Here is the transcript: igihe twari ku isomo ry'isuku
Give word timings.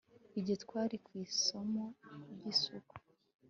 igihe 0.39 0.57
twari 0.63 0.95
ku 1.05 1.11
isomo 1.25 1.83
ry'isuku 2.33 2.95